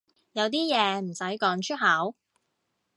[0.31, 2.15] 有啲嘢唔使講出口